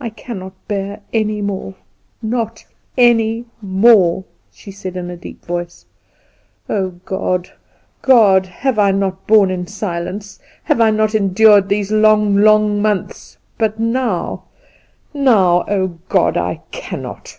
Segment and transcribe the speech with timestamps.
[0.00, 1.76] "I cannot bear any more,
[2.20, 2.64] not
[2.98, 5.86] any more," she said in a deep voice.
[6.68, 7.52] "Oh, God,
[8.02, 8.46] God!
[8.46, 10.40] have I not borne in silence?
[10.64, 13.38] Have I not endured these long, long months?
[13.56, 14.42] But now,
[15.14, 17.38] now, oh, God, I cannot!"